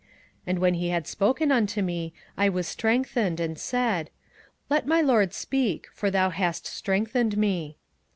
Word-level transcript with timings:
And 0.47 0.57
when 0.57 0.73
he 0.73 0.89
had 0.89 1.05
spoken 1.05 1.51
unto 1.51 1.83
me, 1.83 2.11
I 2.35 2.49
was 2.49 2.67
strengthened, 2.67 3.39
and 3.39 3.59
said, 3.59 4.09
Let 4.67 4.87
my 4.87 4.99
lord 4.99 5.31
speak; 5.31 5.85
for 5.93 6.09
thou 6.09 6.31
hast 6.31 6.65
strengthened 6.65 7.37
me. 7.37 7.77